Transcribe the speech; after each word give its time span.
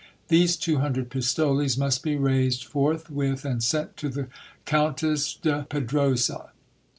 These 0.29 0.57
two, 0.57 0.77
hundred 0.77 1.11
pistoles 1.11 1.77
must 1.77 2.01
be 2.01 2.15
raised 2.15 2.63
forthwith 2.63 3.45
and 3.45 3.61
sent 3.61 3.97
to 3.97 4.09
the 4.09 4.29
Countess 4.65 5.35
de 5.35 5.67
Pedrosa! 5.69 6.49